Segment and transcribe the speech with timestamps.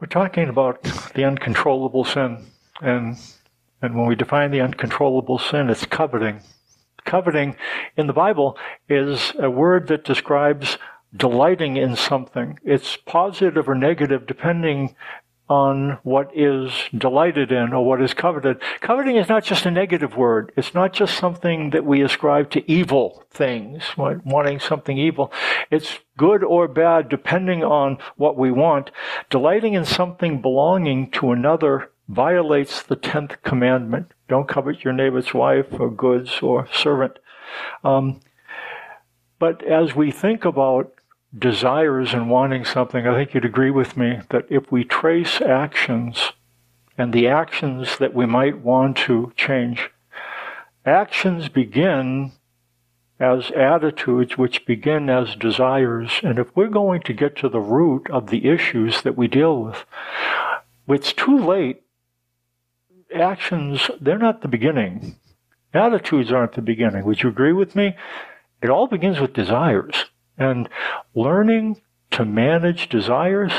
[0.00, 0.82] We're talking about
[1.14, 2.46] the uncontrollable sin.
[2.80, 3.16] And,
[3.80, 6.40] and when we define the uncontrollable sin, it's coveting.
[7.04, 7.56] Coveting
[7.96, 10.78] in the Bible is a word that describes
[11.16, 12.58] delighting in something.
[12.64, 14.96] It's positive or negative depending
[15.48, 18.60] on what is delighted in or what is coveted.
[18.80, 20.52] Coveting is not just a negative word.
[20.56, 25.32] It's not just something that we ascribe to evil things, wanting something evil.
[25.70, 28.90] It's good or bad depending on what we want.
[29.28, 34.12] Delighting in something belonging to another violates the tenth commandment.
[34.28, 37.18] Don't covet your neighbor's wife or goods or servant.
[37.82, 38.20] Um,
[39.38, 40.94] but as we think about
[41.36, 46.32] desires and wanting something, I think you'd agree with me that if we trace actions
[46.96, 49.90] and the actions that we might want to change,
[50.84, 52.32] actions begin
[53.18, 56.20] as attitudes which begin as desires.
[56.22, 59.62] And if we're going to get to the root of the issues that we deal
[59.62, 59.84] with,
[60.88, 61.82] it's too late.
[63.14, 65.16] Actions, they're not the beginning.
[65.72, 67.04] Attitudes aren't the beginning.
[67.04, 67.96] Would you agree with me?
[68.62, 70.06] It all begins with desires.
[70.38, 70.68] And
[71.14, 71.80] learning
[72.12, 73.52] to manage desires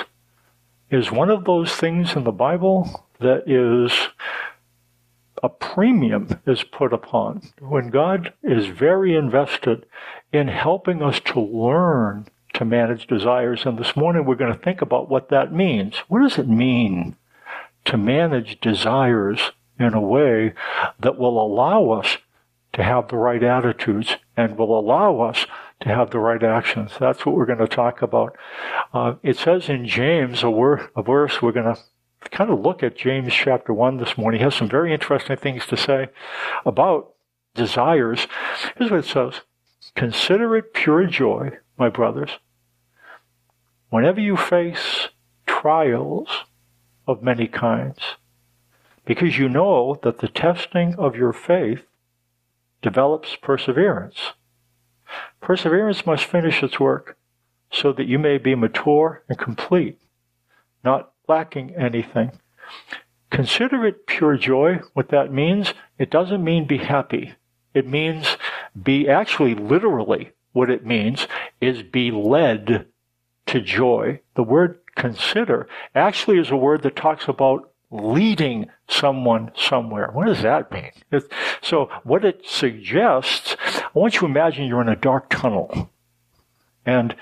[0.90, 4.10] is one of those things in the Bible that is
[5.44, 9.86] a premium is put upon when God is very invested
[10.32, 13.66] in helping us to learn to manage desires.
[13.66, 15.98] And this morning we're going to think about what that means.
[16.08, 17.16] What does it mean
[17.86, 20.54] to manage desires in a way
[21.00, 22.18] that will allow us
[22.74, 25.46] to have the right attitudes and will allow us
[25.86, 26.94] to have the right actions.
[27.00, 28.36] That's what we're going to talk about.
[28.92, 31.80] Uh, it says in James, a, wor- a verse, we're going to
[32.32, 34.40] kind of look at James chapter 1 this morning.
[34.40, 36.08] He has some very interesting things to say
[36.66, 37.14] about
[37.54, 38.26] desires.
[38.76, 39.42] Here's what it says
[39.96, 42.32] Consider it pure joy, my brothers,
[43.90, 45.10] whenever you face
[45.46, 46.46] trials
[47.08, 48.00] of many kinds,
[49.06, 51.84] because you know that the testing of your faith
[52.82, 54.34] develops perseverance.
[55.42, 57.18] Perseverance must finish its work
[57.72, 60.00] so that you may be mature and complete,
[60.84, 62.32] not lacking anything.
[63.30, 64.80] Consider it pure joy.
[64.94, 67.34] What that means, it doesn't mean be happy.
[67.74, 68.38] It means
[68.82, 71.28] be actually literally what it means
[71.60, 72.88] is be led
[73.48, 74.22] to joy.
[74.36, 80.10] The word consider actually is a word that talks about leading someone somewhere.
[80.12, 80.92] What does that mean?
[81.62, 85.90] so what it suggests, I want you to imagine you're in a dark tunnel
[86.86, 87.16] and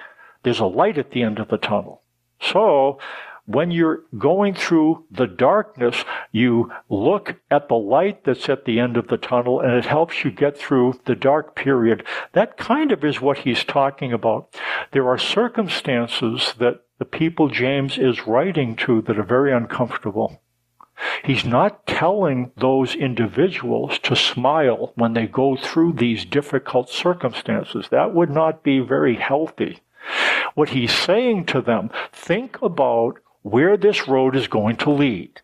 [0.43, 2.01] there's a light at the end of the tunnel.
[2.41, 2.99] So
[3.45, 8.95] when you're going through the darkness, you look at the light that's at the end
[8.95, 12.05] of the tunnel and it helps you get through the dark period.
[12.33, 14.55] That kind of is what he's talking about.
[14.91, 20.41] There are circumstances that the people James is writing to that are very uncomfortable.
[21.23, 27.87] He's not telling those individuals to smile when they go through these difficult circumstances.
[27.89, 29.81] That would not be very healthy.
[30.53, 35.41] What he's saying to them, think about where this road is going to lead.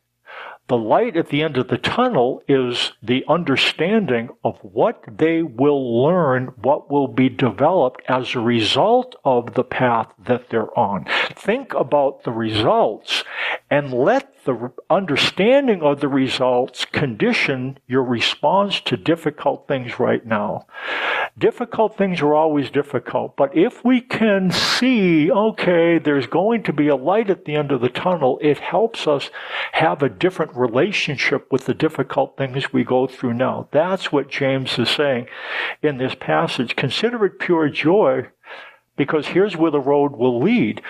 [0.69, 6.03] The light at the end of the tunnel is the understanding of what they will
[6.03, 11.07] learn, what will be developed as a result of the path that they're on.
[11.33, 13.23] Think about the results
[13.71, 20.65] and let the understanding of the results condition your response to difficult things right now.
[21.37, 26.87] Difficult things are always difficult, but if we can see, okay, there's going to be
[26.87, 29.29] a light at the end of the tunnel, it helps us
[29.73, 33.67] have a different relationship with the difficult things we go through now.
[33.71, 35.27] That's what James is saying
[35.83, 36.75] in this passage.
[36.75, 38.29] Consider it pure joy
[38.97, 40.81] because here's where the road will lead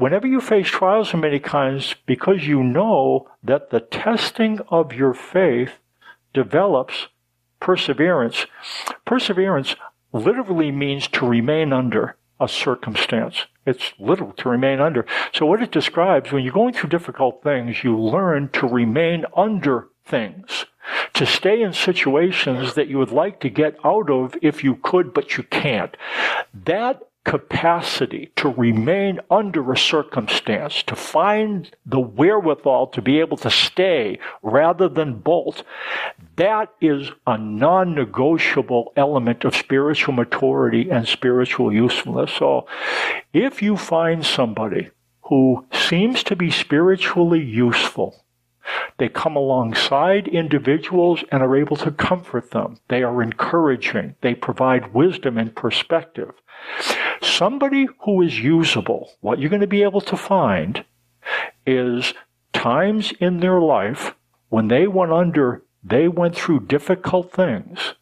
[0.00, 5.12] whenever you face trials of many kinds, because you know that the testing of your
[5.12, 5.72] faith
[6.32, 7.08] develops
[7.60, 8.46] perseverance.
[9.04, 9.76] Perseverance
[10.12, 13.44] literally means to remain under a circumstance.
[13.66, 15.04] It's literal to remain under.
[15.34, 19.88] So what it describes, when you're going through difficult things, you learn to remain under
[20.06, 20.64] things.
[21.14, 25.12] To stay in situations that you would like to get out of if you could,
[25.12, 25.94] but you can't.
[26.54, 33.48] That capacity to remain under a circumstance, to find the wherewithal to be able to
[33.48, 35.62] stay rather than bolt,
[36.34, 42.32] that is a non negotiable element of spiritual maturity and spiritual usefulness.
[42.32, 42.66] So
[43.32, 44.90] if you find somebody
[45.22, 48.24] who seems to be spiritually useful,
[48.98, 52.78] they come alongside individuals and are able to comfort them.
[52.88, 54.16] They are encouraging.
[54.20, 56.32] They provide wisdom and perspective.
[57.22, 60.84] Somebody who is usable, what you're going to be able to find
[61.66, 62.14] is
[62.52, 64.14] times in their life
[64.48, 67.94] when they went under, they went through difficult things.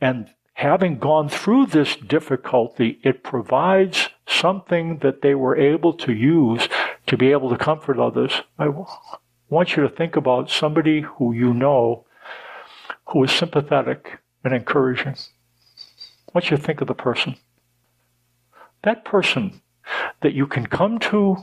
[0.00, 6.68] And having gone through this difficulty, it provides something that they were able to use
[7.06, 8.42] to be able to comfort others.
[8.58, 8.68] I
[9.48, 12.06] want you to think about somebody who you know
[13.08, 15.14] who is sympathetic and encouraging.
[15.14, 17.36] I want you to think of the person.
[18.82, 19.60] That person
[20.22, 21.36] that you can come to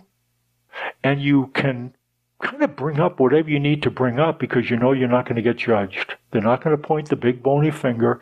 [1.03, 1.95] and you can
[2.41, 5.25] kind of bring up whatever you need to bring up because you know you're not
[5.25, 6.15] going to get judged.
[6.31, 8.21] They're not going to point the big bony finger.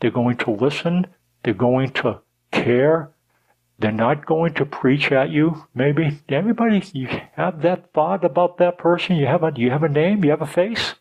[0.00, 1.06] They're going to listen.
[1.42, 2.20] They're going to
[2.50, 3.10] care.
[3.82, 5.66] They're not going to preach at you.
[5.74, 9.16] Maybe everybody, you have that thought about that person.
[9.16, 10.24] You have a, you have a name?
[10.24, 10.94] You have a face?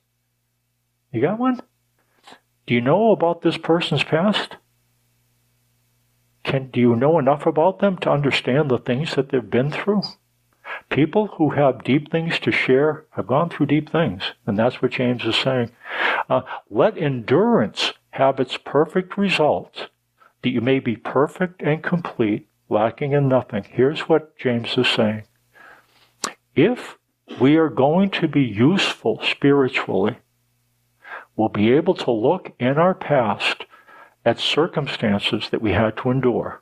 [1.11, 1.59] You got one?
[2.65, 4.55] Do you know about this person's past?
[6.43, 10.01] Can, do you know enough about them to understand the things that they've been through?
[10.89, 14.23] People who have deep things to share have gone through deep things.
[14.47, 15.69] And that's what James is saying.
[16.27, 16.41] Uh,
[16.71, 19.89] let endurance have its perfect result,
[20.41, 23.63] that you may be perfect and complete, lacking in nothing.
[23.69, 25.23] Here's what James is saying.
[26.55, 26.97] If
[27.39, 30.17] we are going to be useful spiritually,
[31.35, 33.65] we'll be able to look in our past
[34.25, 36.61] at circumstances that we had to endure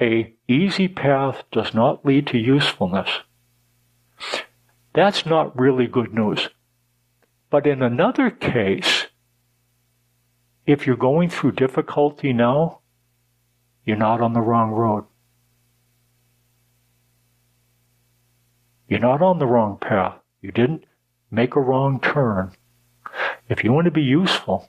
[0.00, 3.08] a easy path does not lead to usefulness.
[4.94, 6.48] That's not really good news.
[7.50, 9.06] But in another case,
[10.66, 12.80] if you're going through difficulty now,
[13.88, 15.06] you're not on the wrong road.
[18.86, 20.16] You're not on the wrong path.
[20.42, 20.84] You didn't
[21.30, 22.52] make a wrong turn.
[23.48, 24.68] If you want to be useful,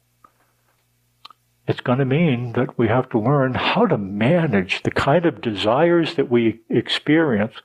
[1.68, 5.42] it's going to mean that we have to learn how to manage the kind of
[5.42, 7.56] desires that we experience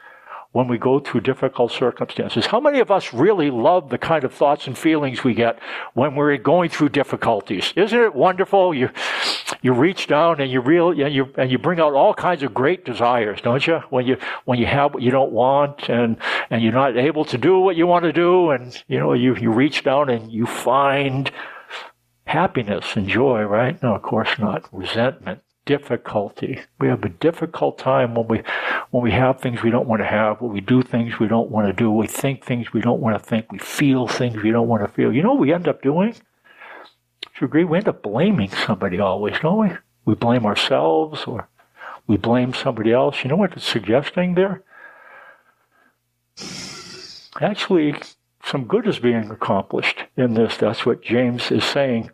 [0.55, 2.47] when we go through difficult circumstances.
[2.47, 5.59] How many of us really love the kind of thoughts and feelings we get
[5.95, 7.73] when we're going through difficulties?
[7.75, 8.73] Isn't it wonderful?
[8.73, 8.91] You,
[9.63, 12.55] you reach down and you real, and you, and you bring out all kinds of
[12.55, 13.79] great desires, don't you?
[13.91, 16.17] When you, when you have what you don't want and,
[16.51, 19.35] and you're not able to do what you want to do and, you know, you,
[19.35, 21.33] you reach down and you find
[22.27, 23.83] happiness and joy, right?
[23.83, 24.69] No, of course not.
[24.71, 26.61] Resentment, difficulty.
[26.79, 28.43] We have a difficult time when we
[28.91, 31.51] when we have things we don't want to have, when we do things we don't
[31.51, 34.51] want to do, we think things we don't want to think, we feel things we
[34.51, 35.13] don't want to feel.
[35.13, 36.13] You know what we end up doing?
[36.13, 37.65] Do you agree?
[37.65, 39.77] We end up blaming somebody always, don't we?
[40.05, 41.49] We blame ourselves or
[42.07, 43.25] we blame somebody else.
[43.25, 44.63] You know what it's suggesting there?
[47.41, 47.97] Actually,
[48.45, 50.57] some good is being accomplished in this.
[50.57, 52.11] That's what James is saying.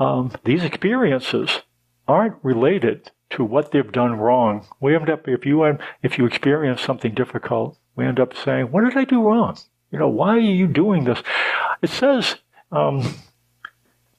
[0.00, 1.60] Um, these experiences
[2.08, 4.66] aren't related to what they've done wrong.
[4.80, 5.64] We end up, if you
[6.02, 9.56] if you experience something difficult, we end up saying, "What did I do wrong?
[9.90, 11.22] You know, why are you doing this?"
[11.80, 12.36] It says,
[12.70, 13.14] um,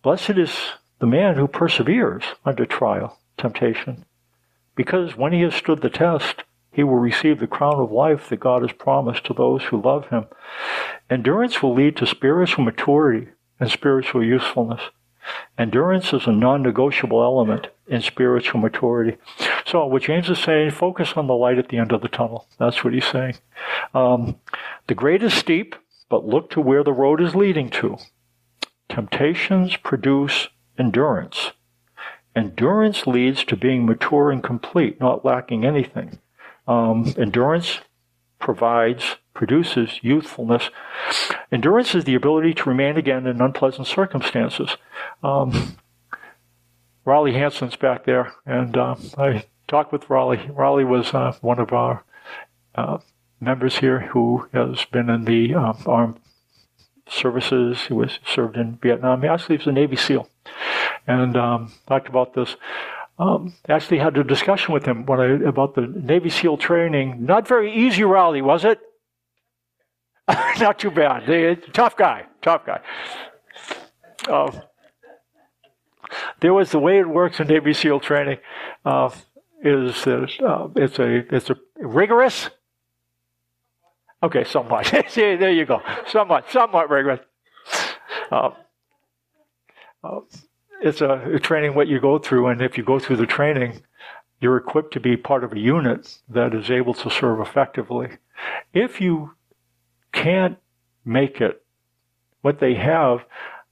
[0.01, 0.55] "Blessed is
[0.99, 4.05] the man who perseveres under trial, temptation,
[4.75, 6.43] because when he has stood the test."
[6.73, 10.07] he will receive the crown of life that God has promised to those who love
[10.07, 10.25] him.
[11.09, 13.29] Endurance will lead to spiritual maturity
[13.59, 14.81] and spiritual usefulness.
[15.57, 19.17] Endurance is a non negotiable element in spiritual maturity.
[19.65, 22.47] So, what James is saying, focus on the light at the end of the tunnel.
[22.59, 23.35] That's what he's saying.
[23.93, 24.37] Um,
[24.87, 25.75] the grade is steep,
[26.09, 27.97] but look to where the road is leading to.
[28.89, 31.51] Temptations produce endurance.
[32.35, 36.19] Endurance leads to being mature and complete, not lacking anything.
[36.67, 37.79] Um, endurance
[38.43, 40.69] provides, produces youthfulness.
[41.49, 44.75] Endurance is the ability to remain again in unpleasant circumstances.
[45.23, 45.77] Um,
[47.05, 50.49] Raleigh Hanson's back there, and uh, I talked with Raleigh.
[50.51, 52.03] Raleigh was uh, one of our
[52.75, 52.97] uh,
[53.39, 56.19] members here who has been in the um, armed
[57.07, 57.83] services.
[57.87, 59.21] He was served in Vietnam.
[59.21, 60.27] He actually was a Navy SEAL,
[61.07, 62.57] and um, talked about this
[63.19, 67.25] um, actually had a discussion with him when I, about the Navy SEAL training.
[67.25, 68.79] Not very easy, Raleigh, was it?
[70.59, 71.73] Not too bad.
[71.73, 72.79] Tough guy, tough guy.
[74.27, 74.51] Uh,
[76.39, 78.37] there was the way it works in Navy SEAL training
[78.85, 79.09] uh,
[79.61, 82.49] is that uh, it's a it's a rigorous.
[84.21, 84.87] Okay, somewhat.
[85.09, 85.81] See, there you go.
[86.07, 87.19] Somewhat, somewhat rigorous.
[90.83, 93.81] It's a, a training what you go through, and if you go through the training,
[94.41, 98.09] you're equipped to be part of a unit that is able to serve effectively.
[98.73, 99.35] If you
[100.11, 100.57] can't
[101.05, 101.63] make it,
[102.41, 103.25] what they have,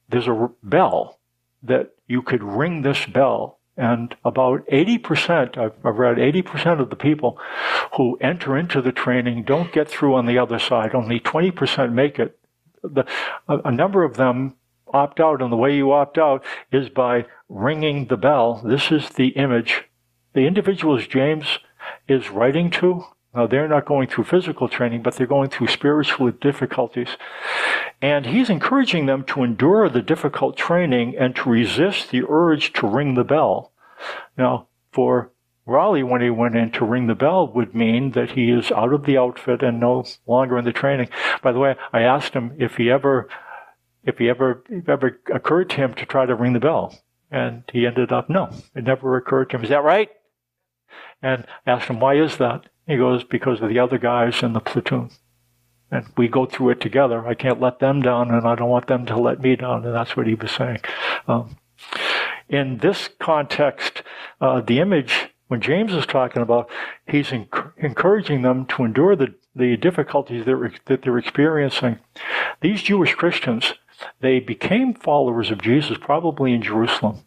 [0.08, 1.20] there's a bell
[1.64, 6.96] that you could ring this bell And about 80%, I've, I've read 80% of the
[6.96, 7.40] people
[7.98, 10.94] who enter into the training don't get through on the other side.
[10.94, 12.38] Only 20% make it.
[12.84, 13.06] The,
[13.48, 14.56] a, a number of them
[14.94, 18.62] opt out, and the way you opt out is by ringing the bell.
[18.64, 19.84] This is the image.
[20.34, 21.60] The individuals James
[22.08, 26.32] is writing to, now they're not going through physical training, but they're going through spiritual
[26.32, 27.10] difficulties.
[28.02, 32.88] And he's encouraging them to endure the difficult training and to resist the urge to
[32.88, 33.72] ring the bell.
[34.38, 35.32] Now, for
[35.66, 38.92] Raleigh, when he went in to ring the bell, would mean that he is out
[38.92, 41.10] of the outfit and no longer in the training.
[41.42, 43.30] By the way, I asked him if he ever,
[44.04, 46.98] if he ever, if ever occurred to him to try to ring the bell.
[47.30, 49.64] And he ended up, no, it never occurred to him.
[49.64, 50.10] Is that right?
[51.22, 52.66] And asked him, why is that?
[52.88, 55.12] He goes, because of the other guys in the platoon.
[55.90, 57.28] And we go through it together.
[57.28, 59.86] I can't let them down, and I don't want them to let me down.
[59.86, 60.80] And that's what he was saying.
[61.28, 61.58] Um,
[62.50, 64.04] in this context,
[64.40, 66.70] uh, the image, when James is talking about,
[67.08, 72.00] he's enc- encouraging them to endure the, the difficulties that, re- that they're experiencing.
[72.62, 73.74] These Jewish Christians,
[74.20, 77.20] they became followers of Jesus probably in Jerusalem.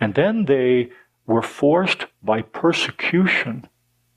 [0.00, 0.90] And then they
[1.26, 3.68] were forced by persecution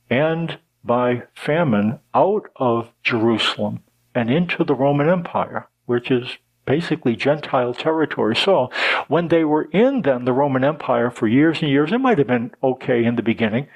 [0.10, 3.84] and by famine out of Jerusalem
[4.16, 8.36] and into the Roman Empire, which is basically Gentile territory.
[8.36, 8.70] So
[9.08, 12.28] when they were in then the Roman Empire for years and years, it might have
[12.28, 13.68] been okay in the beginning,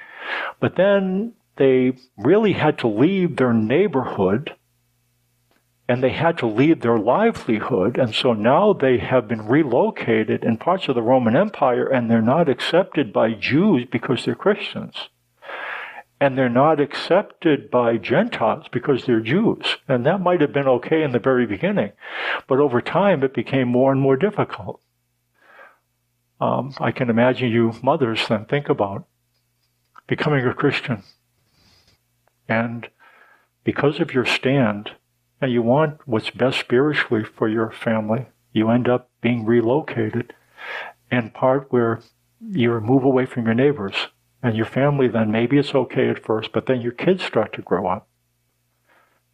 [0.60, 4.54] but then they really had to leave their neighborhood
[5.88, 7.96] and they had to leave their livelihood.
[7.96, 12.20] And so now they have been relocated in parts of the Roman Empire and they're
[12.20, 15.08] not accepted by Jews because they're Christians
[16.20, 19.76] and they're not accepted by Gentiles because they're Jews.
[19.86, 21.92] And that might have been okay in the very beginning,
[22.46, 24.80] but over time it became more and more difficult.
[26.40, 29.06] Um, I can imagine you mothers then think about
[30.06, 31.02] becoming a Christian.
[32.48, 32.88] And
[33.64, 34.92] because of your stand,
[35.40, 40.34] and you want what's best spiritually for your family, you end up being relocated
[41.10, 42.00] in part where
[42.40, 43.94] you move away from your neighbors.
[44.42, 47.62] And your family, then maybe it's okay at first, but then your kids start to
[47.62, 48.08] grow up.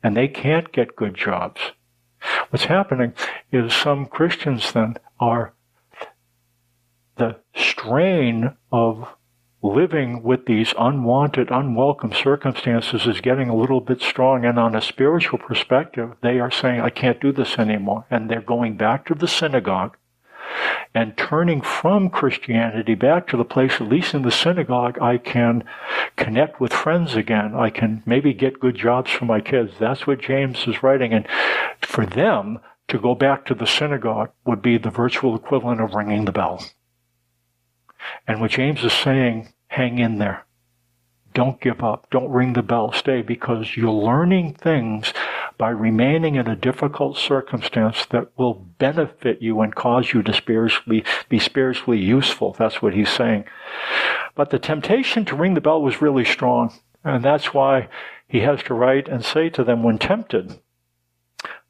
[0.02, 1.60] And they can't get good jobs.
[2.50, 3.12] What's happening
[3.50, 5.54] is some Christians then are
[7.16, 9.08] the strain of
[9.62, 14.44] living with these unwanted, unwelcome circumstances is getting a little bit strong.
[14.44, 18.04] And on a spiritual perspective, they are saying, I can't do this anymore.
[18.10, 19.96] And they're going back to the synagogue
[20.94, 25.64] and turning from Christianity back to the place, at least in the synagogue, I can
[26.16, 27.54] connect with friends again.
[27.54, 29.72] I can maybe get good jobs for my kids.
[29.78, 31.12] That's what James is writing.
[31.12, 31.26] And
[31.80, 36.26] for them to go back to the synagogue would be the virtual equivalent of ringing
[36.26, 36.62] the bell.
[38.26, 40.46] And what James is saying, hang in there.
[41.34, 42.08] Don't give up.
[42.10, 42.92] Don't ring the bell.
[42.92, 45.14] Stay because you're learning things
[45.56, 51.04] by remaining in a difficult circumstance that will benefit you and cause you to spiritually
[51.28, 52.54] be spiritually useful.
[52.58, 53.44] That's what he's saying.
[54.34, 56.74] But the temptation to ring the bell was really strong.
[57.04, 57.88] And that's why
[58.28, 60.60] he has to write and say to them when tempted,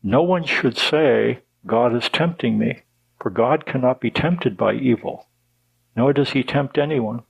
[0.03, 2.83] no one should say, God is tempting me,
[3.21, 5.29] for God cannot be tempted by evil,
[5.97, 7.23] nor does he tempt anyone.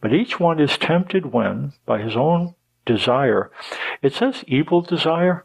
[0.00, 2.54] But each one is tempted when, by his own
[2.86, 3.50] desire,
[4.02, 5.44] it says evil desire,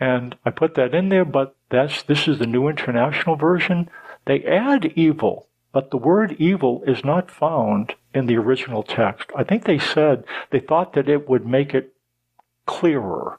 [0.00, 3.90] and I put that in there, but that's, this is the New International Version.
[4.24, 9.30] They add evil, but the word evil is not found in the original text.
[9.36, 11.94] I think they said they thought that it would make it
[12.66, 13.38] clearer.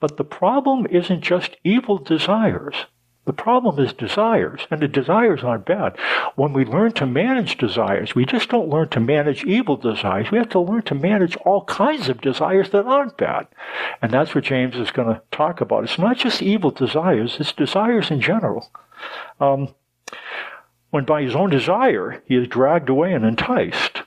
[0.00, 2.86] But the problem isn't just evil desires.
[3.26, 5.96] The problem is desires, and the desires aren't bad.
[6.34, 10.30] When we learn to manage desires, we just don't learn to manage evil desires.
[10.30, 13.46] We have to learn to manage all kinds of desires that aren't bad.
[14.02, 15.84] And that's what James is going to talk about.
[15.84, 18.70] It's not just evil desires, it's desires in general.
[19.40, 19.74] Um,
[20.90, 24.02] when by his own desire he is dragged away and enticed,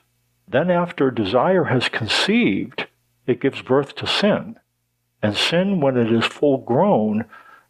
[0.46, 2.86] then after desire has conceived,
[3.26, 4.56] it gives birth to sin.
[5.20, 7.24] And sin, when it is full grown,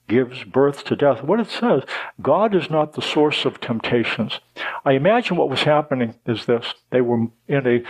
[0.09, 1.23] gives birth to death.
[1.23, 1.83] What it says,
[2.21, 4.41] God is not the source of temptations.
[4.85, 6.75] I imagine what was happening is this.
[6.91, 7.83] They were in a,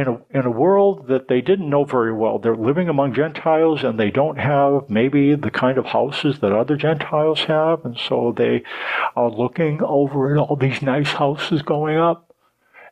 [0.00, 2.38] in a, in a world that they didn't know very well.
[2.38, 6.76] They're living among Gentiles and they don't have maybe the kind of houses that other
[6.76, 7.84] Gentiles have.
[7.84, 8.62] And so they
[9.16, 12.32] are looking over at all these nice houses going up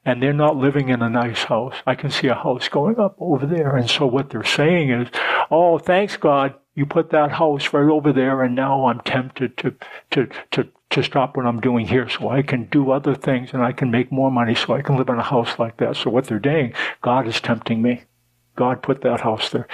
[0.04, 1.74] and they're not living in a nice house.
[1.86, 3.76] I can see a house going up over there.
[3.76, 5.08] And so what they're saying is,
[5.50, 9.74] oh, thanks God, you put that house right over there, and now I'm tempted to,
[10.12, 13.62] to, to to stop what I'm doing here so I can do other things and
[13.62, 15.96] I can make more money so I can live in a house like that.
[15.96, 18.04] So what they're doing, God is tempting me.
[18.56, 19.68] God put that house there.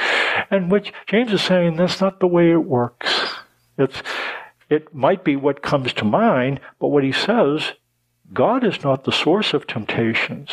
[0.51, 3.35] And which James is saying that's not the way it works.
[3.79, 4.03] It's,
[4.69, 7.73] it might be what comes to mind, but what he says,
[8.33, 10.51] God is not the source of temptations.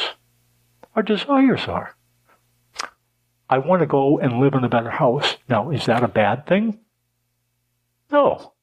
[0.95, 1.95] Our desires are.
[3.53, 5.38] I want to go and live in a better house.
[5.48, 6.79] Now, is that a bad thing?
[8.12, 8.53] No.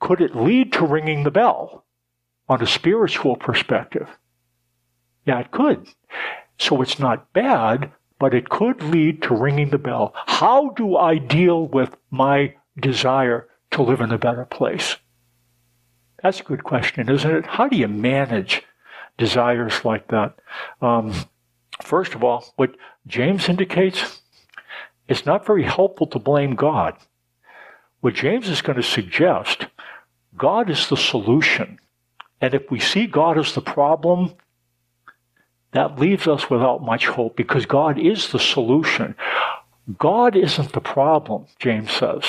[0.00, 1.84] Could it lead to ringing the bell
[2.48, 4.08] on a spiritual perspective?
[5.24, 5.86] Yeah, it could.
[6.58, 10.12] So it's not bad, but it could lead to ringing the bell.
[10.26, 14.96] How do I deal with my desire to live in a better place?
[16.20, 17.46] That's a good question, isn't it?
[17.46, 18.64] How do you manage
[19.16, 20.34] desires like that?
[20.82, 21.14] Um,
[21.82, 24.22] first of all, what James indicates,
[25.08, 26.94] it's not very helpful to blame God.
[28.00, 29.66] What James is going to suggest,
[30.36, 31.78] God is the solution.
[32.40, 34.34] And if we see God as the problem,
[35.72, 39.14] that leaves us without much hope because God is the solution.
[39.98, 42.24] God isn't the problem, James says.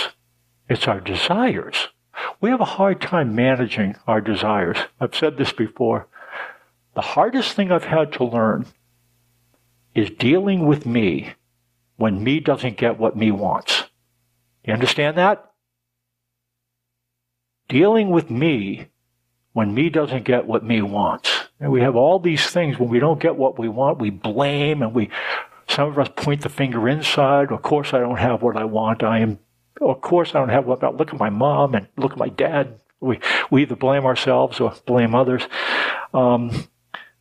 [0.69, 1.87] It's our desires.
[2.39, 4.77] We have a hard time managing our desires.
[4.99, 6.07] I've said this before.
[6.93, 8.65] The hardest thing I've had to learn
[9.93, 11.33] is dealing with me
[11.97, 13.83] when me doesn't get what me wants.
[14.63, 15.51] You understand that?
[17.71, 18.87] dealing with me
[19.53, 21.47] when me doesn't get what me wants.
[21.57, 24.81] And we have all these things when we don't get what we want, we blame
[24.81, 25.09] and we,
[25.69, 27.49] some of us point the finger inside.
[27.49, 29.03] Of course I don't have what I want.
[29.03, 29.39] I am,
[29.79, 32.81] of course I don't have what, look at my mom and look at my dad.
[32.99, 33.19] We,
[33.49, 35.43] we either blame ourselves or blame others.
[36.13, 36.67] Um,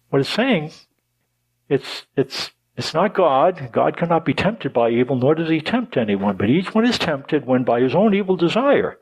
[0.09, 0.73] what it's saying,
[1.69, 3.71] it's, it's, it's not God.
[3.73, 6.37] God cannot be tempted by evil, nor does he tempt anyone.
[6.37, 8.99] But each one is tempted when by his own evil desire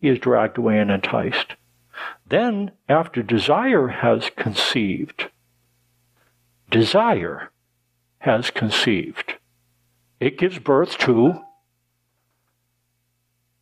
[0.00, 1.54] he is dragged away and enticed.
[2.26, 5.30] Then, after desire has conceived,
[6.70, 7.50] desire
[8.18, 9.34] has conceived.
[10.18, 11.40] It gives birth to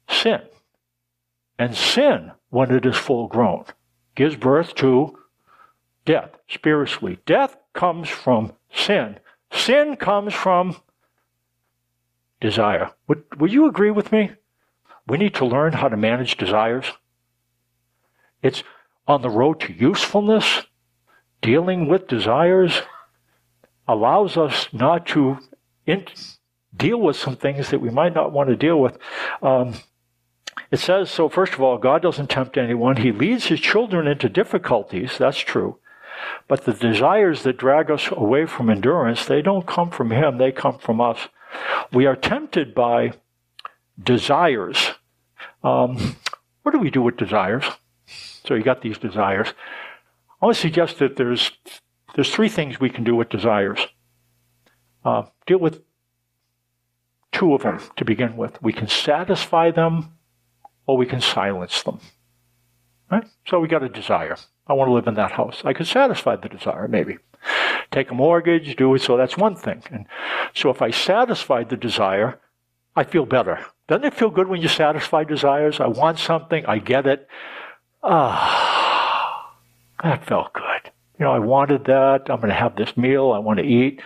[0.09, 0.43] sin.
[1.59, 3.65] And sin, when it is full grown,
[4.15, 5.19] gives birth to
[6.05, 7.19] death, spiritually.
[7.27, 9.19] Death comes from sin.
[9.53, 10.77] Sin comes from
[12.41, 12.91] desire.
[13.09, 14.33] Would, would you agree with me?
[15.07, 16.85] We need to learn how to manage desires.
[18.43, 18.63] It's
[19.07, 20.63] on the road to usefulness.
[21.41, 22.83] Dealing with desires
[23.87, 25.39] allows us not to
[25.87, 26.07] in-
[26.77, 28.99] deal with some things that we might not want to deal with.
[29.43, 29.75] Um,
[30.71, 32.97] it says, so first of all, God doesn't tempt anyone.
[32.97, 35.17] He leads his children into difficulties.
[35.17, 35.79] That's true.
[36.47, 40.39] But the desires that drag us away from endurance, they don't come from him.
[40.39, 41.29] They come from us.
[41.93, 43.13] We are tempted by
[44.03, 44.93] desires.
[45.63, 46.17] Um,
[46.63, 47.65] what do we do with desires?
[48.45, 49.49] So you got these desires.
[50.41, 51.51] I want to suggest that there's
[52.15, 53.87] there's three things we can do with desires.
[55.05, 55.83] Uh, deal with
[57.33, 58.61] two of them to begin with.
[58.63, 60.15] We can satisfy them,
[60.87, 62.01] or we can silence them.
[63.11, 63.25] Right?
[63.47, 64.37] So we got a desire.
[64.69, 65.63] I want to live in that house.
[65.65, 67.19] I could satisfy the desire, maybe.
[67.91, 69.01] Take a mortgage, do it.
[69.01, 69.83] So that's one thing.
[69.91, 70.07] And
[70.55, 72.39] so if I satisfy the desire,
[72.95, 73.65] I feel better.
[73.87, 75.81] Doesn't it feel good when you satisfy desires?
[75.81, 77.27] I want something, I get it.
[78.03, 79.55] Ah,
[80.03, 80.93] that felt good.
[81.19, 82.31] You know, I wanted that.
[82.31, 83.33] I'm going to have this meal.
[83.33, 84.01] I want to eat.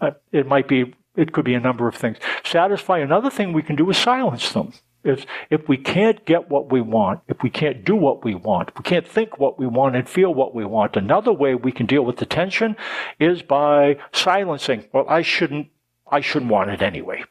[0.00, 2.18] Uh, it might be, it could be a number of things.
[2.44, 2.98] Satisfy.
[2.98, 4.72] Another thing we can do is silence them.
[5.06, 8.70] If, if we can't get what we want, if we can't do what we want,
[8.70, 11.72] if we can't think what we want and feel what we want, another way we
[11.72, 12.76] can deal with the tension
[13.18, 14.84] is by silencing.
[14.92, 15.68] Well, I shouldn't,
[16.10, 17.24] I shouldn't want it anyway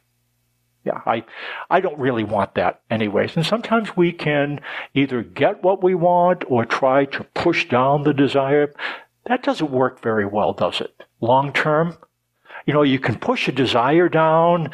[0.86, 1.24] yeah, I,
[1.68, 3.36] I don't really want that anyways.
[3.36, 4.60] And sometimes we can
[4.94, 8.72] either get what we want or try to push down the desire.
[9.26, 11.02] That doesn't work very well, does it?
[11.20, 11.98] Long term?
[12.66, 14.70] You know, you can push a desire down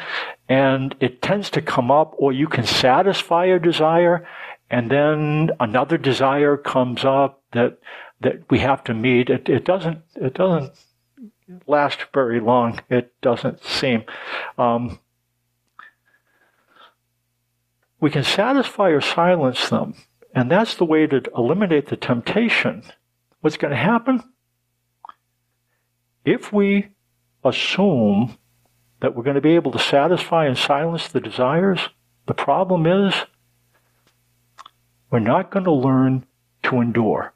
[0.53, 4.23] and it tends to come up or you can satisfy a desire
[4.69, 7.79] and then another desire comes up that,
[8.21, 9.31] that we have to meet.
[9.31, 10.73] It, it doesn't, it doesn't
[11.65, 12.81] last very long.
[12.87, 14.03] It doesn't seem.
[14.59, 14.99] Um,
[17.99, 19.95] we can satisfy or silence them.
[20.35, 22.83] And that's the way to eliminate the temptation.
[23.41, 24.23] What's going to happen?
[26.25, 26.89] If we
[27.43, 28.37] assume
[29.03, 31.89] that we're going to be able to satisfy and silence the desires,
[32.25, 33.13] the problem is
[35.11, 36.25] we're not going to learn
[36.63, 37.33] to endure.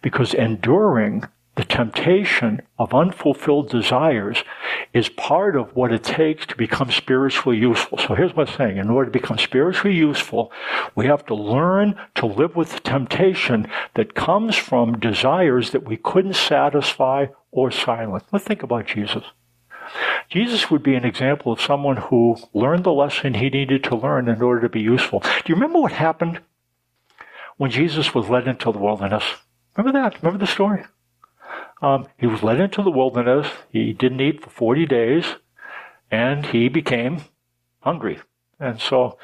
[0.00, 1.24] Because enduring
[1.56, 4.42] the temptation of unfulfilled desires
[4.94, 7.98] is part of what it takes to become spiritually useful.
[7.98, 8.76] So here's what I'm saying.
[8.78, 10.50] In order to become spiritually useful,
[10.94, 13.66] we have to learn to live with the temptation
[13.96, 18.24] that comes from desires that we couldn't satisfy or silence.
[18.32, 19.24] Let's think about Jesus.
[20.28, 24.28] Jesus would be an example of someone who learned the lesson he needed to learn
[24.28, 25.20] in order to be useful.
[25.20, 26.40] Do you remember what happened
[27.56, 29.24] when Jesus was led into the wilderness?
[29.76, 30.22] Remember that?
[30.22, 30.84] Remember the story?
[31.82, 33.48] Um, he was led into the wilderness.
[33.70, 35.24] He didn't eat for 40 days,
[36.10, 37.22] and he became
[37.80, 38.20] hungry.
[38.60, 39.18] And so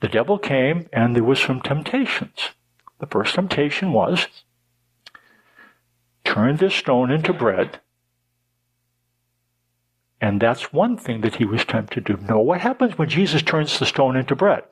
[0.00, 2.50] the devil came, and there was some temptations.
[3.00, 4.26] The first temptation was
[6.24, 7.80] turn this stone into bread.
[10.20, 12.22] And that's one thing that he was tempted to do.
[12.22, 14.64] No, what happens when Jesus turns the stone into bread?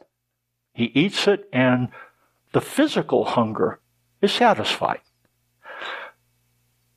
[0.73, 1.89] He eats it, and
[2.53, 3.81] the physical hunger
[4.21, 5.01] is satisfied.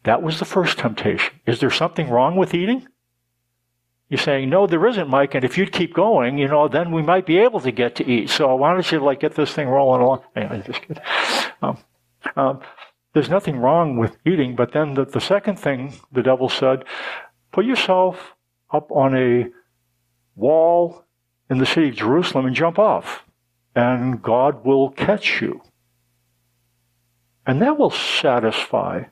[0.04, 1.36] That was the first temptation.
[1.46, 2.88] Is there something wrong with eating?
[4.10, 7.04] You're saying, no, there isn't, Mike, and if you'd keep going, you know, then we
[7.04, 8.32] might be able to get to eat.
[8.32, 10.24] So why don't you, like, get this thing rolling along?
[10.36, 11.04] Anyway, just kidding.
[11.62, 11.78] Um,
[12.36, 12.62] um,
[13.14, 16.86] there's nothing wrong with eating, but then the, the second thing the devil said,
[17.52, 18.34] put yourself
[18.72, 19.48] up on a
[20.36, 21.04] wall
[21.50, 23.24] in the city of Jerusalem and jump off,
[23.76, 25.62] and God will catch you.
[27.46, 29.06] And that will satisfy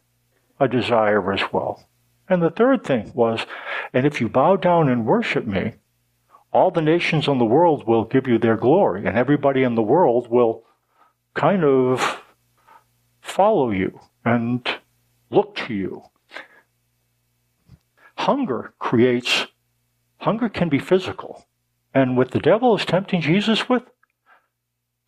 [0.59, 1.87] a desire as well.
[2.29, 3.45] And the third thing was,
[3.93, 5.73] and if you bow down and worship me,
[6.51, 9.81] all the nations in the world will give you their glory, and everybody in the
[9.81, 10.63] world will
[11.33, 12.21] kind of
[13.21, 14.67] follow you and
[15.29, 16.03] look to you.
[18.27, 19.47] Hunger creates,
[20.17, 21.45] hunger can be physical.
[21.93, 23.83] And what the devil is tempting Jesus with,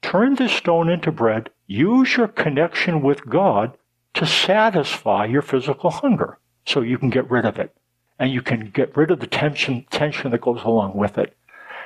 [0.01, 3.77] turn this stone into bread, use your connection with God
[4.13, 7.75] to satisfy your physical hunger so you can get rid of it.
[8.17, 11.35] And you can get rid of the tension, tension that goes along with it.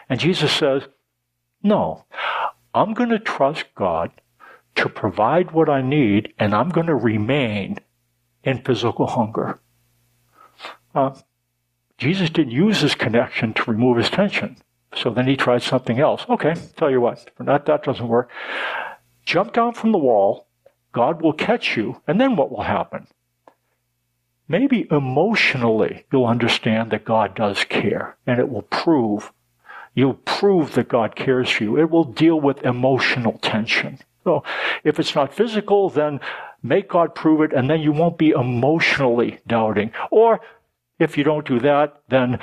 [0.08, 0.84] And Jesus says,
[1.64, 2.06] No,
[2.76, 4.12] I'm going to trust God
[4.76, 7.80] to provide what I need, and I'm going to remain
[8.44, 9.60] in physical hunger.
[10.94, 11.16] Uh,
[11.98, 14.58] Jesus didn't use his connection to remove his tension.
[14.96, 16.26] So then he tried something else.
[16.30, 18.30] Okay, tell you what, that, that doesn't work.
[19.26, 20.48] Jump down from the wall
[20.94, 23.08] God will catch you, and then what will happen?
[24.48, 29.34] Maybe emotionally you'll understand that God does care, and it will prove.
[29.96, 31.80] You'll prove that God cares for you.
[31.80, 34.00] It will deal with emotional tension.
[34.24, 34.44] So
[34.84, 36.20] if it's not physical, then
[36.62, 39.92] make God prove it, and then you won't be emotionally doubting.
[40.12, 40.42] Or
[41.00, 42.40] if you don't do that, then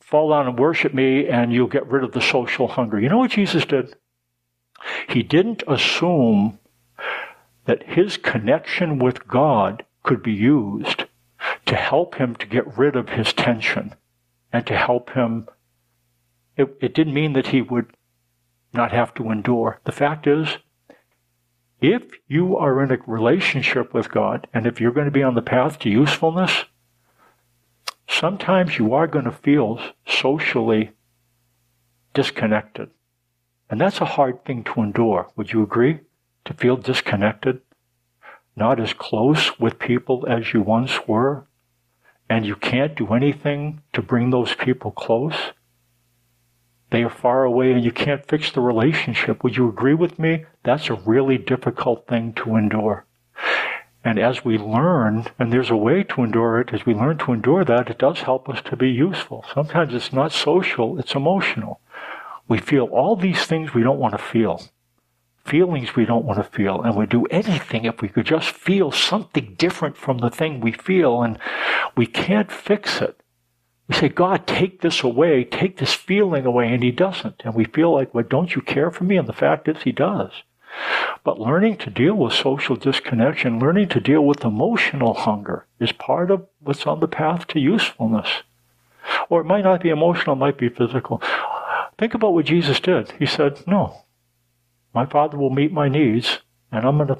[0.00, 2.98] fall down and worship me, and you'll get rid of the social hunger.
[2.98, 3.94] You know what Jesus did?
[5.08, 6.58] He didn't assume
[7.66, 11.04] that his connection with God could be used
[11.66, 13.94] to help him to get rid of his tension
[14.52, 15.48] and to help him.
[16.56, 17.92] It, it didn't mean that he would
[18.72, 19.80] not have to endure.
[19.84, 20.58] The fact is,
[21.80, 25.34] if you are in a relationship with God and if you're going to be on
[25.34, 26.64] the path to usefulness,
[28.08, 30.92] sometimes you are going to feel socially
[32.14, 32.90] disconnected.
[33.70, 35.28] And that's a hard thing to endure.
[35.36, 36.00] Would you agree?
[36.48, 37.60] to feel disconnected,
[38.56, 41.46] not as close with people as you once were,
[42.28, 45.52] and you can't do anything to bring those people close.
[46.90, 49.44] They are far away and you can't fix the relationship.
[49.44, 50.46] Would you agree with me?
[50.64, 53.04] That's a really difficult thing to endure.
[54.04, 57.32] And as we learn, and there's a way to endure it, as we learn to
[57.32, 59.44] endure that, it does help us to be useful.
[59.52, 61.80] Sometimes it's not social, it's emotional.
[62.46, 64.62] We feel all these things we don't want to feel
[65.48, 68.92] feelings we don't want to feel, and we'd do anything if we could just feel
[68.92, 71.38] something different from the thing we feel, and
[71.96, 73.20] we can't fix it.
[73.88, 77.40] We say, God, take this away, take this feeling away, and He doesn't.
[77.44, 79.16] And we feel like, well, don't you care for me?
[79.16, 80.30] And the fact is, He does.
[81.24, 86.30] But learning to deal with social disconnection, learning to deal with emotional hunger is part
[86.30, 88.42] of what's on the path to usefulness.
[89.28, 91.22] Or it might not be emotional, it might be physical.
[91.98, 93.12] Think about what Jesus did.
[93.18, 94.04] He said, No,
[94.94, 96.38] my Father will meet my needs,
[96.70, 97.18] and I'm going to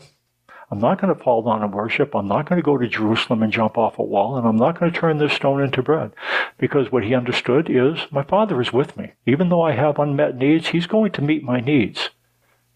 [0.71, 2.15] I'm not going to fall down and worship.
[2.15, 4.79] I'm not going to go to Jerusalem and jump off a wall, and I'm not
[4.79, 6.13] going to turn this stone into bread.
[6.59, 9.13] Because what he understood is my Father is with me.
[9.27, 12.11] Even though I have unmet needs, he's going to meet my needs.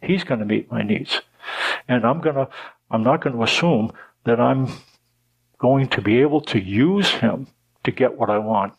[0.03, 1.23] He's going to meet my needs.
[1.89, 2.49] And I'm going to,
[2.91, 3.91] I'm not going to assume
[4.25, 4.69] that I'm
[5.59, 7.47] going to be able to use him
[7.85, 8.75] to get what I want.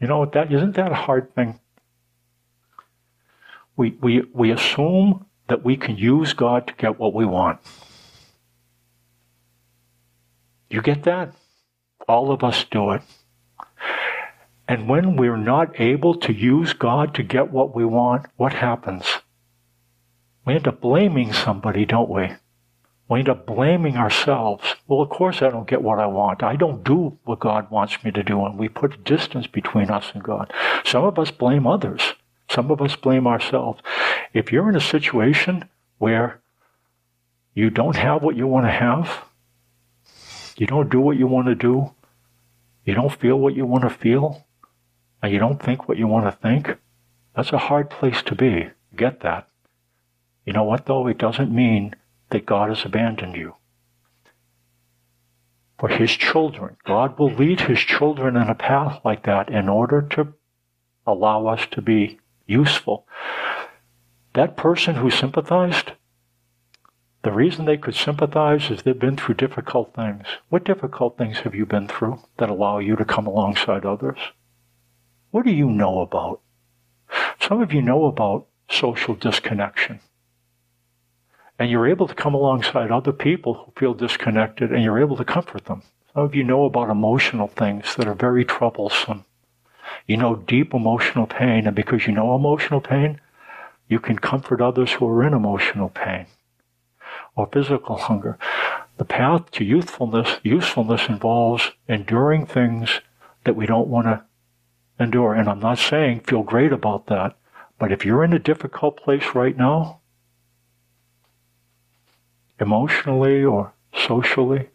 [0.00, 1.60] You know, that isn't that a hard thing?
[3.76, 7.60] We, we, we assume that we can use God to get what we want.
[10.70, 11.34] You get that?
[12.08, 13.02] All of us do it.
[14.68, 19.15] And when we're not able to use God to get what we want, what happens?
[20.46, 22.30] We end up blaming somebody, don't we?
[23.08, 24.76] We end up blaming ourselves.
[24.86, 26.42] Well, of course I don't get what I want.
[26.42, 30.12] I don't do what God wants me to do, and we put distance between us
[30.14, 30.52] and God.
[30.84, 32.14] Some of us blame others.
[32.48, 33.82] Some of us blame ourselves.
[34.32, 36.40] If you're in a situation where
[37.54, 39.24] you don't have what you want to have,
[40.56, 41.92] you don't do what you want to do,
[42.84, 44.46] you don't feel what you want to feel,
[45.22, 46.76] and you don't think what you want to think,
[47.34, 48.70] that's a hard place to be.
[48.94, 49.48] Get that.
[50.46, 51.06] You know what, though?
[51.08, 51.94] It doesn't mean
[52.30, 53.56] that God has abandoned you.
[55.78, 60.00] For His children, God will lead His children in a path like that in order
[60.12, 60.32] to
[61.06, 63.06] allow us to be useful.
[64.34, 65.92] That person who sympathized,
[67.22, 70.26] the reason they could sympathize is they've been through difficult things.
[70.48, 74.18] What difficult things have you been through that allow you to come alongside others?
[75.32, 76.40] What do you know about?
[77.40, 80.00] Some of you know about social disconnection.
[81.58, 85.24] And you're able to come alongside other people who feel disconnected and you're able to
[85.24, 85.82] comfort them.
[86.12, 89.24] Some of you know about emotional things that are very troublesome.
[90.06, 93.20] You know deep emotional pain, and because you know emotional pain,
[93.88, 96.26] you can comfort others who are in emotional pain
[97.36, 98.38] or physical hunger.
[98.96, 103.00] The path to youthfulness, usefulness involves enduring things
[103.44, 104.24] that we don't want to
[104.98, 105.34] endure.
[105.34, 107.36] And I'm not saying feel great about that,
[107.78, 110.00] but if you're in a difficult place right now,
[112.60, 114.70] emotionally or socially,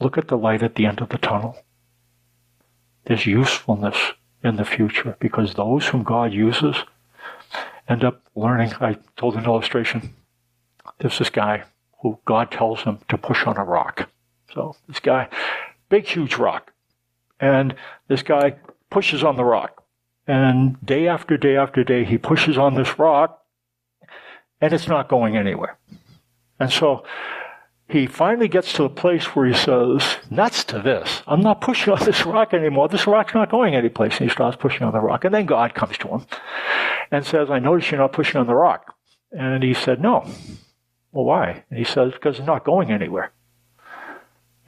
[0.00, 1.56] look at the light at the end of the tunnel.
[3.04, 3.96] There's usefulness
[4.42, 6.76] in the future because those whom God uses
[7.88, 8.72] end up learning.
[8.80, 10.14] I told an illustration.
[10.98, 11.64] There's this guy
[12.00, 14.08] who God tells him to push on a rock.
[14.52, 15.28] So this guy,
[15.88, 16.72] big, huge rock.
[17.38, 17.74] And
[18.08, 18.56] this guy
[18.90, 19.84] pushes on the rock.
[20.26, 23.42] And day after day after day, he pushes on this rock,
[24.60, 25.78] and it's not going anywhere.
[26.58, 27.04] And so
[27.88, 31.22] he finally gets to a place where he says, nuts to this.
[31.26, 32.88] I'm not pushing on this rock anymore.
[32.88, 34.18] This rock's not going anyplace.
[34.18, 35.24] And he starts pushing on the rock.
[35.24, 36.26] And then God comes to him
[37.10, 38.94] and says, I notice you're not pushing on the rock.
[39.30, 40.28] And he said, no.
[41.12, 41.64] Well, why?
[41.70, 43.32] And he says, because it's not going anywhere.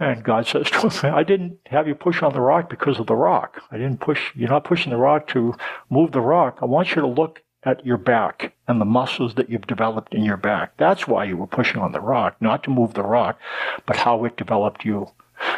[0.00, 3.06] And God says to him, I didn't have you push on the rock because of
[3.06, 3.62] the rock.
[3.70, 5.54] I didn't push, you're not pushing the rock to
[5.90, 6.58] move the rock.
[6.62, 10.24] I want you to look at your back and the muscles that you've developed in
[10.24, 10.76] your back.
[10.78, 13.38] That's why you were pushing on the rock, not to move the rock,
[13.84, 15.10] but how it developed you.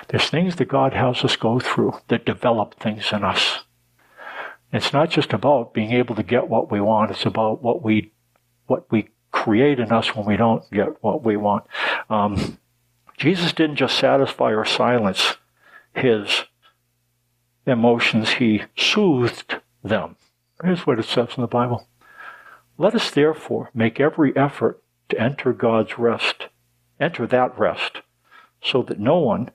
[0.08, 3.60] There's things that God has us go through that develop things in us.
[4.72, 7.12] It's not just about being able to get what we want.
[7.12, 8.12] It's about what we,
[8.66, 11.64] what we create in us when we don't get what we want.
[12.08, 12.58] Um,
[13.16, 15.36] Jesus didn't just satisfy or silence
[15.94, 16.44] his
[17.66, 18.30] emotions.
[18.30, 20.16] He soothed them.
[20.62, 21.86] Here's what it says in the Bible.
[22.80, 26.46] Let us therefore make every effort to enter God's rest,
[26.98, 28.00] enter that rest,
[28.62, 29.50] so that no one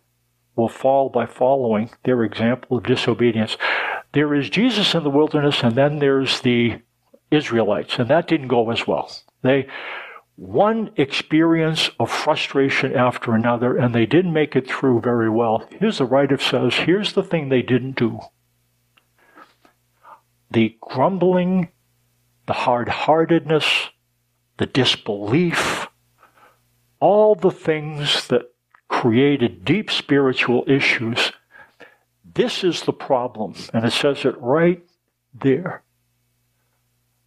[0.55, 3.57] will fall by following their example of disobedience.
[4.11, 6.83] There is Jesus in the wilderness, and then there's the
[7.31, 9.11] Israelites, and that didn't go as well.
[9.41, 9.65] They
[10.35, 15.67] one experience of frustration after another, and they didn't make it through very well.
[15.79, 18.19] Here's the writer says, here's the thing they didn't do.
[20.51, 21.69] The grumbling
[22.47, 23.89] the hard heartedness,
[24.58, 25.88] the disbelief,
[26.99, 28.43] all the things that
[28.88, 31.31] created deep spiritual issues.
[32.23, 34.84] This is the problem, and it says it right
[35.34, 35.84] there.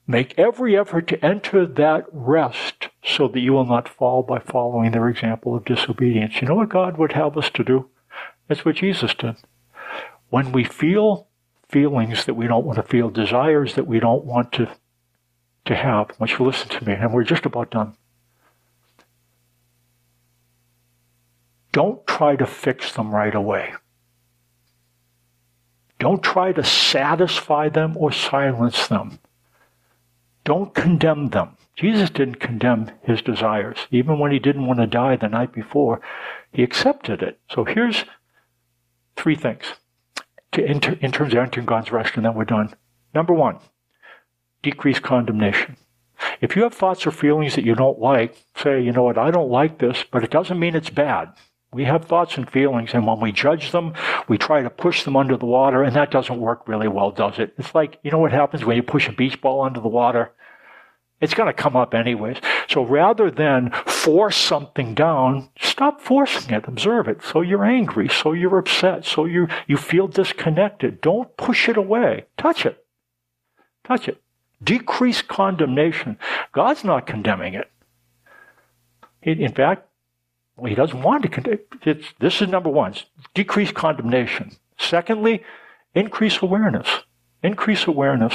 [0.07, 4.93] Make every effort to enter that rest so that you will not fall by following
[4.93, 6.41] their example of disobedience.
[6.41, 7.91] You know what God would have us to do?
[8.49, 9.37] That's what Jesus did.
[10.31, 11.29] When we feel
[11.69, 14.71] feelings that we don't want to feel, desires that we don't want to
[15.69, 16.11] to have.
[16.11, 17.95] I want you to listen to me, and we're just about done.
[21.73, 23.75] Don't try to fix them right away.
[25.99, 29.19] Don't try to satisfy them or silence them.
[30.45, 31.57] Don't condemn them.
[31.77, 33.79] Jesus didn't condemn his desires.
[33.91, 36.01] Even when he didn't want to die the night before,
[36.53, 37.39] he accepted it.
[37.51, 38.05] So here's
[39.17, 39.65] three things
[40.53, 42.75] to in terms of entering God's rest, and then we're done.
[43.15, 43.59] Number one,
[44.63, 45.77] decrease condemnation.
[46.41, 49.31] If you have thoughts or feelings that you don't like, say, you know what, I
[49.31, 51.33] don't like this, but it doesn't mean it's bad.
[51.73, 53.93] We have thoughts and feelings, and when we judge them,
[54.27, 57.39] we try to push them under the water, and that doesn't work really well, does
[57.39, 57.55] it?
[57.59, 60.33] It's like, you know what happens when you push a beach ball under the water?
[61.21, 62.39] It's going to come up anyways.
[62.69, 66.69] So rather than force something down, stop forcing it.
[66.69, 67.23] Observe it.
[67.23, 68.09] So you're angry.
[68.09, 69.05] So you're upset.
[69.05, 71.01] So you, you feel disconnected.
[71.01, 72.27] Don't push it away.
[72.37, 72.85] Touch it.
[73.85, 74.23] Touch it.
[74.63, 76.19] Decrease condemnation.
[76.53, 77.71] God's not condemning it.
[79.23, 79.87] In fact,
[80.67, 81.59] he doesn't want to condemn.
[81.83, 82.95] It's, this is number one.
[83.35, 84.57] Decrease condemnation.
[84.79, 85.45] Secondly,
[85.95, 86.89] increase awareness.
[87.43, 88.35] Increase awareness.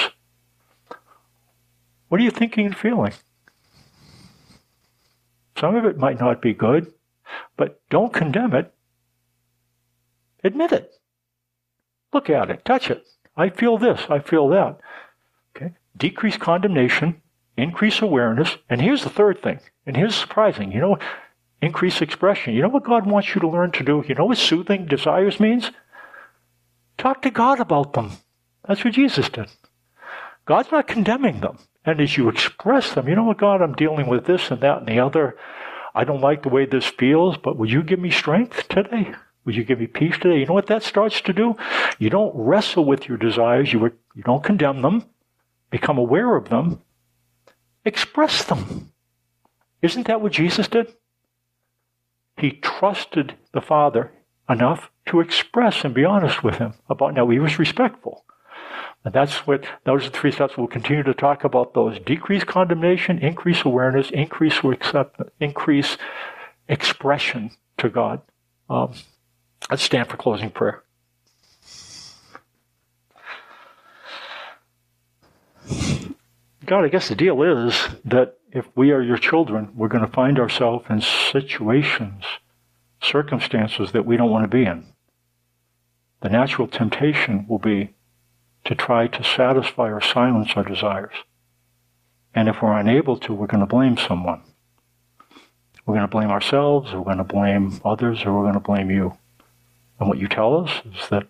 [2.08, 3.14] What are you thinking and feeling?
[5.58, 6.94] Some of it might not be good,
[7.58, 8.74] but don't condemn it.
[10.44, 10.94] Admit it.
[12.14, 12.64] Look at it.
[12.66, 13.06] Touch it.
[13.36, 14.02] I feel this.
[14.10, 14.80] I feel that.
[15.98, 17.22] Decrease condemnation.
[17.58, 18.58] Increase awareness.
[18.70, 19.60] And here's the third thing.
[19.86, 20.72] And here's surprising.
[20.72, 20.98] You know,
[21.62, 22.54] increase expression.
[22.54, 24.04] You know what God wants you to learn to do?
[24.08, 25.72] You know what soothing desires means?
[26.98, 28.12] Talk to God about them.
[28.68, 29.50] That's what Jesus did.
[30.46, 31.58] God's not condemning them.
[31.86, 34.80] And as you express them, you know what, God, I'm dealing with this and that
[34.80, 35.38] and the other.
[35.96, 39.14] I don't like the way this feels, but would you give me strength today?
[39.46, 40.40] Would you give me peace today?
[40.40, 41.56] You know what that starts to do?
[42.00, 43.74] You don't wrestle with your desires.
[43.74, 45.06] You, you don't condemn them.
[45.74, 46.84] Become aware of them.
[47.84, 48.92] Express them.
[49.82, 50.94] Isn't that what Jesus did?
[52.38, 54.12] He trusted the Father
[54.48, 58.24] enough to express and be honest with him about now he was respectful
[59.04, 62.44] and that's what those are the three steps we'll continue to talk about those decrease
[62.44, 65.98] condemnation increase awareness increase accept, increase
[66.68, 68.22] expression to god
[68.70, 68.94] um,
[69.72, 70.84] let's stand for closing prayer
[76.66, 80.12] god i guess the deal is that if we are your children we're going to
[80.12, 82.24] find ourselves in situations
[83.04, 84.86] circumstances that we don't want to be in.
[86.22, 87.94] The natural temptation will be
[88.66, 91.14] to try to satisfy or silence our desires.
[92.34, 94.42] And if we're unable to, we're going to blame someone.
[95.86, 98.90] We're going to blame ourselves, we're going to blame others, or we're going to blame
[98.90, 99.18] you.
[100.00, 101.28] And what you tell us is that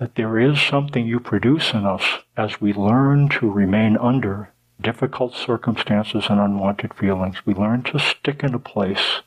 [0.00, 2.02] that there is something you produce in us
[2.34, 7.44] as we learn to remain under difficult circumstances and unwanted feelings.
[7.44, 9.20] We learn to stick in a place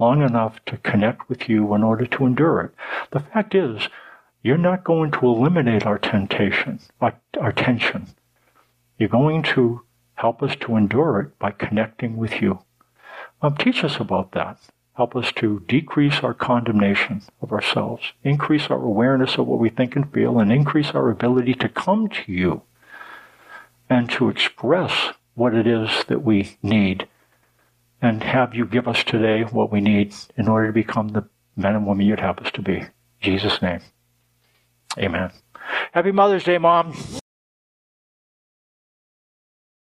[0.00, 2.74] long enough to connect with you in order to endure it.
[3.12, 3.88] The fact is,
[4.42, 8.08] you're not going to eliminate our temptation, our, our tension.
[8.98, 9.82] You're going to
[10.14, 12.64] help us to endure it by connecting with you.
[13.40, 14.58] Um, teach us about that.
[14.96, 19.96] Help us to decrease our condemnation of ourselves, increase our awareness of what we think
[19.96, 22.62] and feel, and increase our ability to come to you
[23.90, 27.08] and to express what it is that we need
[28.04, 31.26] and have you give us today what we need in order to become the
[31.56, 32.76] men and women you'd have us to be.
[32.76, 32.88] In
[33.22, 33.80] Jesus' name.
[34.98, 35.30] Amen.
[35.92, 36.94] Happy Mother's Day, Mom.